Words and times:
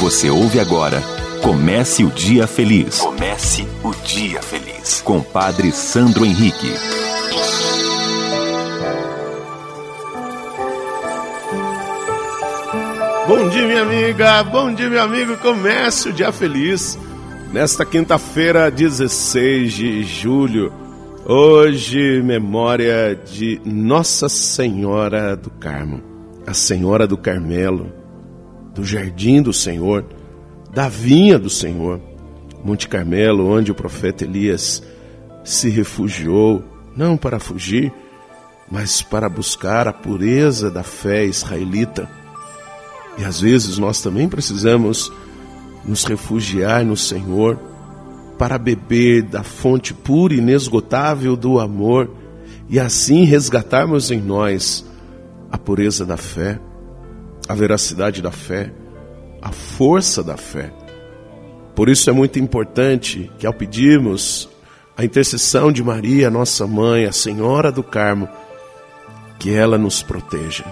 Você 0.00 0.28
ouve 0.30 0.60
agora 0.60 1.02
Comece 1.42 2.02
o 2.02 2.10
Dia 2.10 2.46
Feliz. 2.46 2.98
Comece 2.98 3.66
o 3.84 3.94
Dia 4.04 4.42
Feliz. 4.42 5.00
Com 5.02 5.22
Padre 5.22 5.70
Sandro 5.70 6.24
Henrique. 6.24 6.72
Bom 13.28 13.48
dia, 13.48 13.66
minha 13.66 13.82
amiga. 13.82 14.42
Bom 14.42 14.74
dia, 14.74 14.90
meu 14.90 15.02
amigo. 15.02 15.36
Comece 15.36 16.08
o 16.08 16.12
Dia 16.12 16.32
Feliz. 16.32 16.98
Nesta 17.52 17.84
quinta-feira, 17.84 18.70
16 18.72 19.72
de 19.72 20.02
julho. 20.02 20.72
Hoje, 21.24 22.20
memória 22.22 23.14
de 23.14 23.60
Nossa 23.64 24.28
Senhora 24.28 25.36
do 25.36 25.50
Carmo, 25.50 26.02
a 26.44 26.54
Senhora 26.54 27.06
do 27.06 27.16
Carmelo, 27.16 27.92
do 28.76 28.84
Jardim 28.84 29.42
do 29.42 29.52
Senhor 29.52 30.04
da 30.76 30.90
vinha 30.90 31.38
do 31.38 31.48
Senhor. 31.48 31.98
Monte 32.62 32.86
Carmelo, 32.86 33.48
onde 33.48 33.72
o 33.72 33.74
profeta 33.74 34.24
Elias 34.24 34.82
se 35.42 35.70
refugiou, 35.70 36.62
não 36.94 37.16
para 37.16 37.40
fugir, 37.40 37.90
mas 38.70 39.00
para 39.00 39.26
buscar 39.26 39.88
a 39.88 39.92
pureza 39.92 40.70
da 40.70 40.82
fé 40.82 41.24
israelita. 41.24 42.10
E 43.16 43.24
às 43.24 43.40
vezes 43.40 43.78
nós 43.78 44.02
também 44.02 44.28
precisamos 44.28 45.10
nos 45.82 46.04
refugiar 46.04 46.84
no 46.84 46.96
Senhor 46.96 47.58
para 48.36 48.58
beber 48.58 49.22
da 49.22 49.42
fonte 49.42 49.94
pura 49.94 50.34
e 50.34 50.38
inesgotável 50.38 51.36
do 51.36 51.58
amor 51.58 52.10
e 52.68 52.78
assim 52.78 53.24
resgatarmos 53.24 54.10
em 54.10 54.20
nós 54.20 54.84
a 55.50 55.56
pureza 55.56 56.04
da 56.04 56.18
fé, 56.18 56.60
a 57.48 57.54
veracidade 57.54 58.20
da 58.20 58.30
fé 58.30 58.72
a 59.46 59.52
força 59.52 60.24
da 60.24 60.36
fé. 60.36 60.72
Por 61.76 61.88
isso 61.88 62.10
é 62.10 62.12
muito 62.12 62.36
importante 62.36 63.30
que, 63.38 63.46
ao 63.46 63.52
pedirmos 63.52 64.48
a 64.96 65.04
intercessão 65.04 65.70
de 65.70 65.84
Maria, 65.84 66.28
nossa 66.28 66.66
mãe, 66.66 67.04
a 67.04 67.12
Senhora 67.12 67.70
do 67.70 67.80
Carmo, 67.80 68.28
que 69.38 69.54
ela 69.54 69.78
nos 69.78 70.02
proteja, 70.02 70.64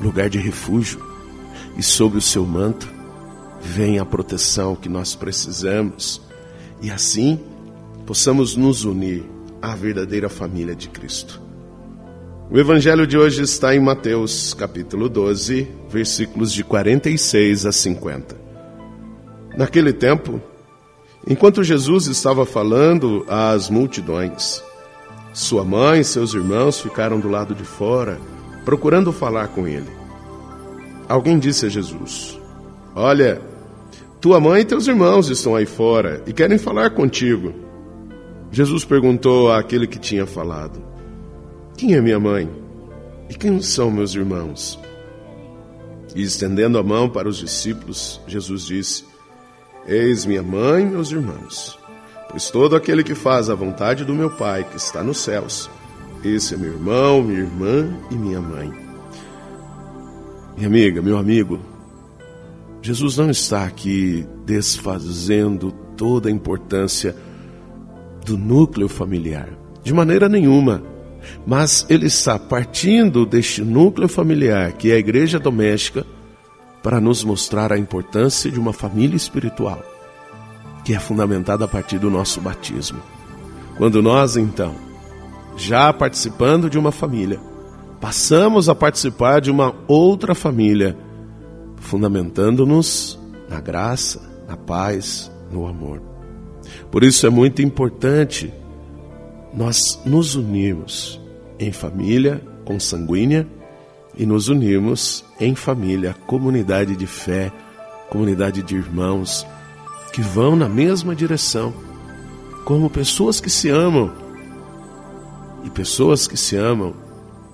lugar 0.00 0.30
de 0.30 0.38
refúgio, 0.38 1.04
e 1.76 1.82
sob 1.82 2.16
o 2.16 2.22
seu 2.22 2.46
manto 2.46 2.88
vem 3.60 3.98
a 3.98 4.04
proteção 4.06 4.74
que 4.74 4.88
nós 4.88 5.14
precisamos, 5.14 6.22
e 6.80 6.90
assim 6.90 7.38
possamos 8.06 8.56
nos 8.56 8.84
unir 8.84 9.24
à 9.60 9.74
verdadeira 9.74 10.30
família 10.30 10.74
de 10.74 10.88
Cristo. 10.88 11.41
O 12.52 12.58
evangelho 12.58 13.06
de 13.06 13.16
hoje 13.16 13.40
está 13.40 13.74
em 13.74 13.80
Mateus, 13.80 14.52
capítulo 14.52 15.08
12, 15.08 15.66
versículos 15.88 16.52
de 16.52 16.62
46 16.62 17.64
a 17.64 17.72
50. 17.72 18.36
Naquele 19.56 19.90
tempo, 19.90 20.38
enquanto 21.26 21.64
Jesus 21.64 22.08
estava 22.08 22.44
falando 22.44 23.24
às 23.26 23.70
multidões, 23.70 24.62
sua 25.32 25.64
mãe 25.64 26.00
e 26.00 26.04
seus 26.04 26.34
irmãos 26.34 26.78
ficaram 26.78 27.18
do 27.18 27.30
lado 27.30 27.54
de 27.54 27.64
fora, 27.64 28.20
procurando 28.66 29.14
falar 29.14 29.48
com 29.48 29.66
ele. 29.66 29.88
Alguém 31.08 31.38
disse 31.38 31.64
a 31.64 31.70
Jesus: 31.70 32.38
Olha, 32.94 33.40
tua 34.20 34.38
mãe 34.38 34.60
e 34.60 34.66
teus 34.66 34.86
irmãos 34.86 35.30
estão 35.30 35.56
aí 35.56 35.64
fora 35.64 36.22
e 36.26 36.34
querem 36.34 36.58
falar 36.58 36.90
contigo. 36.90 37.54
Jesus 38.50 38.84
perguntou 38.84 39.50
àquele 39.50 39.86
que 39.86 39.98
tinha 39.98 40.26
falado: 40.26 40.91
quem 41.82 41.94
é 41.94 42.00
minha 42.00 42.20
mãe? 42.20 42.48
E 43.28 43.34
quem 43.34 43.60
são 43.60 43.90
meus 43.90 44.14
irmãos? 44.14 44.78
E 46.14 46.22
estendendo 46.22 46.78
a 46.78 46.82
mão 46.82 47.10
para 47.10 47.28
os 47.28 47.38
discípulos, 47.38 48.20
Jesus 48.24 48.66
disse: 48.66 49.04
Eis 49.84 50.24
minha 50.24 50.44
mãe 50.44 50.84
e 50.84 50.86
meus 50.86 51.10
irmãos. 51.10 51.76
Pois 52.30 52.50
todo 52.50 52.76
aquele 52.76 53.02
que 53.02 53.16
faz 53.16 53.50
a 53.50 53.56
vontade 53.56 54.04
do 54.04 54.14
meu 54.14 54.30
Pai 54.30 54.62
que 54.62 54.76
está 54.76 55.02
nos 55.02 55.18
céus, 55.18 55.68
esse 56.24 56.54
é 56.54 56.56
meu 56.56 56.74
irmão, 56.74 57.20
minha 57.20 57.40
irmã 57.40 57.92
e 58.12 58.14
minha 58.14 58.40
mãe. 58.40 58.72
Minha 60.54 60.68
amiga, 60.68 61.02
meu 61.02 61.18
amigo, 61.18 61.58
Jesus 62.80 63.16
não 63.16 63.28
está 63.28 63.64
aqui 63.64 64.24
desfazendo 64.46 65.72
toda 65.96 66.28
a 66.28 66.32
importância 66.32 67.16
do 68.24 68.38
núcleo 68.38 68.88
familiar. 68.88 69.48
De 69.82 69.92
maneira 69.92 70.28
nenhuma. 70.28 70.91
Mas 71.46 71.86
ele 71.88 72.06
está 72.06 72.38
partindo 72.38 73.24
deste 73.24 73.62
núcleo 73.62 74.08
familiar, 74.08 74.72
que 74.72 74.90
é 74.90 74.94
a 74.94 74.98
igreja 74.98 75.38
doméstica, 75.38 76.04
para 76.82 77.00
nos 77.00 77.22
mostrar 77.22 77.72
a 77.72 77.78
importância 77.78 78.50
de 78.50 78.58
uma 78.58 78.72
família 78.72 79.16
espiritual, 79.16 79.82
que 80.84 80.94
é 80.94 80.98
fundamentada 80.98 81.64
a 81.64 81.68
partir 81.68 81.98
do 81.98 82.10
nosso 82.10 82.40
batismo. 82.40 83.00
Quando 83.76 84.02
nós, 84.02 84.36
então, 84.36 84.74
já 85.56 85.92
participando 85.92 86.68
de 86.68 86.78
uma 86.78 86.90
família, 86.90 87.40
passamos 88.00 88.68
a 88.68 88.74
participar 88.74 89.40
de 89.40 89.50
uma 89.50 89.74
outra 89.86 90.34
família, 90.34 90.96
fundamentando-nos 91.76 93.18
na 93.48 93.60
graça, 93.60 94.20
na 94.48 94.56
paz, 94.56 95.30
no 95.50 95.66
amor. 95.66 96.02
Por 96.90 97.04
isso 97.04 97.26
é 97.26 97.30
muito 97.30 97.62
importante 97.62 98.52
nós 99.54 100.00
nos 100.04 100.34
unirmos 100.34 101.20
em 101.58 101.72
família 101.72 102.42
consanguínea 102.64 103.46
e 104.16 104.26
nos 104.26 104.48
unirmos 104.48 105.24
em 105.40 105.54
família, 105.54 106.14
comunidade 106.26 106.96
de 106.96 107.06
fé, 107.06 107.52
comunidade 108.10 108.62
de 108.62 108.76
irmãos 108.76 109.46
que 110.12 110.20
vão 110.20 110.54
na 110.54 110.68
mesma 110.68 111.14
direção, 111.14 111.72
como 112.64 112.90
pessoas 112.90 113.40
que 113.40 113.48
se 113.48 113.70
amam. 113.70 114.12
E 115.64 115.70
pessoas 115.70 116.26
que 116.26 116.36
se 116.36 116.56
amam, 116.56 116.94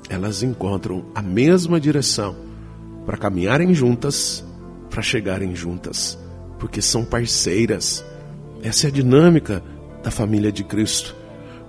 elas 0.09 0.43
encontram 0.43 1.05
a 1.15 1.23
mesma 1.23 1.79
direção 1.79 2.35
para 3.07 3.17
caminharem 3.17 3.73
juntas, 3.73 4.45
para 4.91 5.03
chegarem 5.03 5.55
juntas, 5.55 6.19
porque 6.59 6.83
são 6.83 7.05
parceiras. 7.05 8.05
Essa 8.63 8.87
é 8.87 8.89
a 8.89 8.93
dinâmica 8.93 9.63
da 10.03 10.11
família 10.11 10.51
de 10.51 10.65
Cristo. 10.65 11.15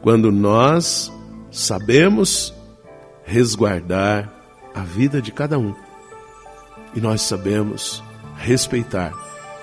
Quando 0.01 0.31
nós 0.31 1.11
sabemos 1.51 2.53
resguardar 3.23 4.31
a 4.73 4.81
vida 4.81 5.21
de 5.21 5.31
cada 5.31 5.57
um 5.59 5.73
e 6.95 7.01
nós 7.01 7.21
sabemos 7.21 8.03
respeitar 8.35 9.13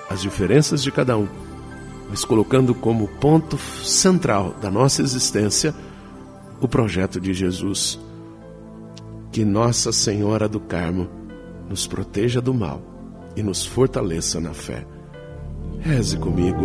as 0.08 0.20
diferenças 0.20 0.82
de 0.82 0.92
cada 0.92 1.16
um, 1.16 1.26
mas 2.08 2.24
colocando 2.24 2.74
como 2.74 3.08
ponto 3.08 3.58
central 3.58 4.54
da 4.60 4.70
nossa 4.70 5.02
existência 5.02 5.74
o 6.60 6.68
projeto 6.68 7.20
de 7.20 7.34
Jesus. 7.34 7.98
Que 9.32 9.44
Nossa 9.44 9.92
Senhora 9.92 10.48
do 10.48 10.60
Carmo 10.60 11.08
nos 11.68 11.86
proteja 11.86 12.40
do 12.40 12.54
mal 12.54 12.80
e 13.34 13.42
nos 13.42 13.66
fortaleça 13.66 14.40
na 14.40 14.54
fé. 14.54 14.86
Reze 15.80 16.16
comigo. 16.16 16.64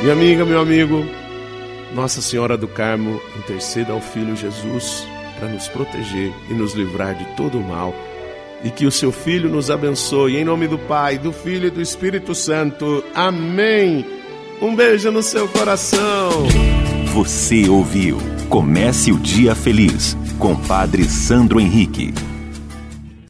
Minha 0.00 0.14
amiga, 0.14 0.44
meu 0.46 0.60
amigo, 0.60 1.04
Nossa 1.94 2.22
Senhora 2.22 2.56
do 2.56 2.66
Carmo 2.66 3.20
interceda 3.38 3.92
ao 3.92 4.00
Filho 4.00 4.34
Jesus 4.34 5.06
para 5.38 5.48
nos 5.48 5.68
proteger 5.68 6.32
e 6.48 6.54
nos 6.54 6.72
livrar 6.72 7.14
de 7.14 7.24
todo 7.36 7.58
o 7.58 7.62
mal. 7.62 7.94
E 8.64 8.70
que 8.70 8.86
o 8.86 8.90
seu 8.90 9.12
Filho 9.12 9.48
nos 9.50 9.70
abençoe, 9.70 10.36
em 10.36 10.44
nome 10.44 10.66
do 10.66 10.78
Pai, 10.78 11.18
do 11.18 11.32
Filho 11.32 11.66
e 11.66 11.70
do 11.70 11.80
Espírito 11.82 12.34
Santo. 12.34 13.04
Amém. 13.14 14.06
Um 14.60 14.74
beijo 14.74 15.10
no 15.10 15.22
seu 15.22 15.46
coração. 15.48 16.30
Você 17.14 17.68
ouviu 17.68 18.18
Comece 18.50 19.12
o 19.12 19.18
Dia 19.18 19.54
Feliz 19.54 20.16
com 20.38 20.56
Padre 20.56 21.04
Sandro 21.04 21.60
Henrique. 21.60 22.12